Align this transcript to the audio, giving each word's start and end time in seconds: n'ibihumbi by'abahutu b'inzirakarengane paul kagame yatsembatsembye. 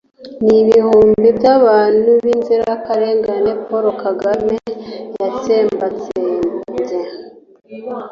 n'ibihumbi 0.45 1.27
by'abahutu 1.37 2.11
b'inzirakarengane 2.23 3.51
paul 3.67 3.85
kagame 4.03 4.55
yatsembatsembye. 5.19 6.97